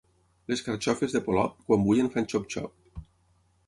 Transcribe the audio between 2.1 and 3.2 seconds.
fan xop-xop.